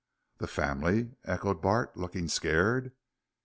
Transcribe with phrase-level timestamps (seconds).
[0.39, 2.91] "The family?" echoed Bart, looking scared.